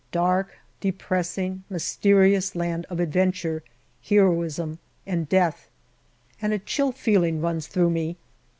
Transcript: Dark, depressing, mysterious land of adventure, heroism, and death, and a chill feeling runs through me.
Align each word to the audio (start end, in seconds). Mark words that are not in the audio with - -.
Dark, 0.11 0.57
depressing, 0.79 1.61
mysterious 1.69 2.55
land 2.55 2.87
of 2.89 2.99
adventure, 2.99 3.61
heroism, 4.01 4.79
and 5.05 5.29
death, 5.29 5.69
and 6.41 6.51
a 6.51 6.57
chill 6.57 6.91
feeling 6.91 7.39
runs 7.39 7.67
through 7.67 7.91
me. 7.91 8.17